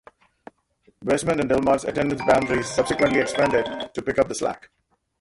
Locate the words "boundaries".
2.25-2.67